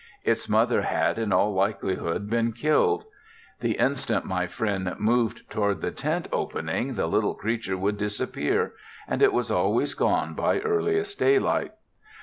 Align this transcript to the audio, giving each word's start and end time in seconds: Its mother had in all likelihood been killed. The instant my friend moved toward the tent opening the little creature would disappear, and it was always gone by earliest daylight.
Its 0.23 0.49
mother 0.49 0.81
had 0.81 1.19
in 1.19 1.31
all 1.31 1.53
likelihood 1.53 2.27
been 2.27 2.53
killed. 2.53 3.03
The 3.59 3.73
instant 3.73 4.25
my 4.25 4.47
friend 4.47 4.95
moved 4.97 5.47
toward 5.47 5.81
the 5.81 5.91
tent 5.91 6.27
opening 6.31 6.95
the 6.95 7.05
little 7.05 7.35
creature 7.35 7.77
would 7.77 7.99
disappear, 7.99 8.73
and 9.07 9.21
it 9.21 9.31
was 9.31 9.51
always 9.51 9.93
gone 9.93 10.33
by 10.33 10.57
earliest 10.59 11.19
daylight. 11.19 11.73